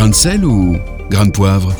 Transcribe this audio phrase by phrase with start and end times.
[0.00, 0.78] Grain de sel ou
[1.10, 1.74] grain de poivre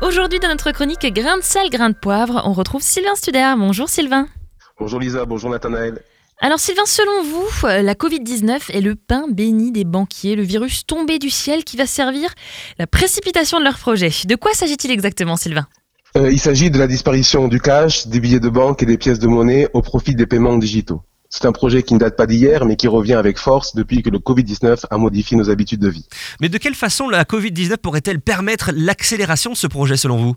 [0.00, 3.52] Aujourd'hui, dans notre chronique Grain de sel, grain de poivre, on retrouve Sylvain Studer.
[3.58, 4.26] Bonjour Sylvain.
[4.78, 6.00] Bonjour Lisa, bonjour Nathanaël.
[6.40, 10.86] Alors Sylvain, selon vous, euh, la Covid-19 est le pain béni des banquiers, le virus
[10.86, 12.32] tombé du ciel qui va servir
[12.78, 14.12] la précipitation de leurs projets.
[14.24, 15.66] De quoi s'agit-il exactement Sylvain?
[16.16, 19.18] Euh, il s'agit de la disparition du cash, des billets de banque et des pièces
[19.18, 21.02] de monnaie au profit des paiements digitaux.
[21.32, 24.10] C'est un projet qui ne date pas d'hier, mais qui revient avec force depuis que
[24.10, 26.04] le Covid-19 a modifié nos habitudes de vie.
[26.40, 30.34] Mais de quelle façon la Covid-19 pourrait-elle permettre l'accélération de ce projet selon vous?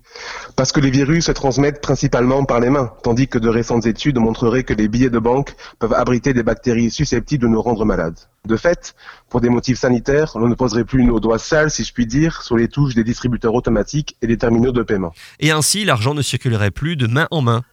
[0.56, 4.20] Parce que les virus se transmettent principalement par les mains, tandis que de récentes études
[4.20, 8.20] montreraient que les billets de banque peuvent abriter des bactéries susceptibles de nous rendre malades.
[8.46, 8.94] De fait,
[9.30, 12.44] pour des motifs sanitaires, on ne poserait plus nos doigts sales, si je puis dire,
[12.44, 15.14] sur les touches des distributeurs automatiques et des terminaux de paiement.
[15.40, 17.64] Et ainsi, l'argent ne circulerait plus de main en main.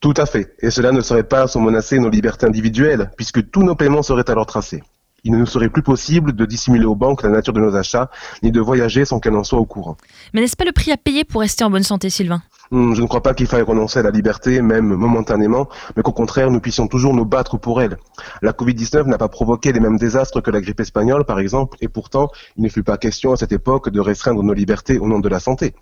[0.00, 0.54] Tout à fait.
[0.60, 4.28] Et cela ne serait pas sans menacer nos libertés individuelles, puisque tous nos paiements seraient
[4.30, 4.82] alors tracés.
[5.24, 8.10] Il ne nous serait plus possible de dissimuler aux banques la nature de nos achats,
[8.42, 9.98] ni de voyager sans qu'elles en soient au courant.
[10.32, 12.40] Mais n'est-ce pas le prix à payer pour rester en bonne santé Sylvain?
[12.70, 16.12] Hmm, Je ne crois pas qu'il faille renoncer à la liberté, même momentanément, mais qu'au
[16.12, 17.98] contraire, nous puissions toujours nous battre pour elle.
[18.40, 21.88] La Covid-19 n'a pas provoqué les mêmes désastres que la grippe espagnole, par exemple, et
[21.88, 25.18] pourtant, il ne fut pas question à cette époque de restreindre nos libertés au nom
[25.18, 25.74] de la santé.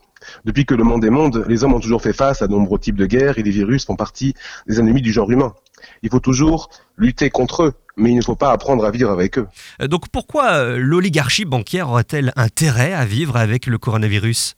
[0.44, 2.78] Depuis que le monde est monde, les hommes ont toujours fait face à de nombreux
[2.78, 4.34] types de guerres et les virus font partie
[4.66, 5.54] des ennemis du genre humain.
[6.02, 9.38] Il faut toujours lutter contre eux, mais il ne faut pas apprendre à vivre avec
[9.38, 9.46] eux.
[9.80, 14.54] Euh, Donc pourquoi euh, l'oligarchie bancaire aurait-elle intérêt à vivre avec le coronavirus?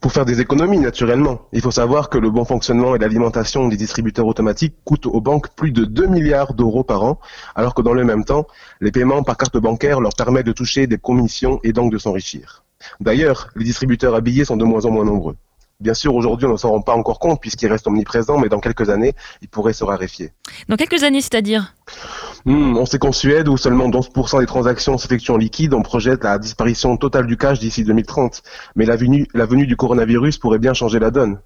[0.00, 1.48] Pour faire des économies, naturellement.
[1.52, 5.54] Il faut savoir que le bon fonctionnement et l'alimentation des distributeurs automatiques coûtent aux banques
[5.54, 7.18] plus de 2 milliards d'euros par an,
[7.54, 8.46] alors que dans le même temps,
[8.80, 12.64] les paiements par carte bancaire leur permettent de toucher des commissions et donc de s'enrichir.
[13.00, 15.36] D'ailleurs, les distributeurs à billets sont de moins en moins nombreux.
[15.82, 18.60] Bien sûr, aujourd'hui, on ne s'en rend pas encore compte puisqu'ils restent omniprésents, mais dans
[18.60, 20.30] quelques années, ils pourraient se raréfier.
[20.68, 21.74] Dans quelques années, c'est-à-dire?
[22.44, 26.22] Hmm, on sait qu'en Suède, où seulement 11% des transactions s'effectuent en liquide, on projette
[26.22, 28.42] la disparition totale du cash d'ici 2030.
[28.76, 31.40] Mais la venue, la venue du coronavirus pourrait bien changer la donne.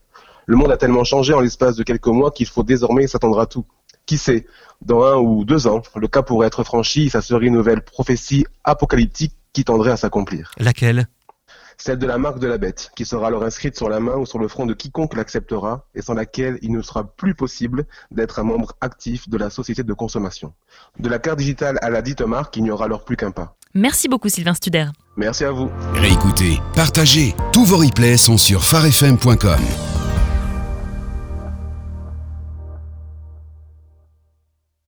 [0.44, 3.46] Le monde a tellement changé en l'espace de quelques mois qu'il faut désormais s'attendre à
[3.46, 3.64] tout.
[4.04, 4.46] Qui sait,
[4.82, 7.80] dans un ou deux ans, le cas pourrait être franchi et ça serait une nouvelle
[7.80, 10.52] prophétie apocalyptique qui tendrait à s'accomplir.
[10.58, 11.08] Laquelle?
[11.78, 14.26] Celle de la marque de la bête, qui sera alors inscrite sur la main ou
[14.26, 18.38] sur le front de quiconque l'acceptera et sans laquelle il ne sera plus possible d'être
[18.38, 20.53] un membre actif de la société de consommation.
[20.98, 23.56] De la carte digitale à la dite marque, il n'y aura alors plus qu'un pas.
[23.75, 24.87] Merci beaucoup Sylvain Studer.
[25.16, 25.70] Merci à vous.
[25.94, 27.34] Réécoutez, partagez.
[27.53, 29.95] Tous vos replays sont sur farfm.com.